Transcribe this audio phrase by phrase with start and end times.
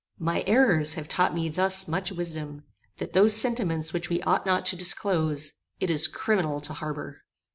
[0.17, 2.63] My errors have taught me thus much wisdom;
[2.97, 7.21] that those sentiments which we ought not to disclose, it is criminal to harbour.